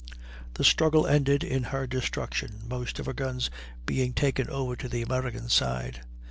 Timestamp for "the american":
4.89-5.47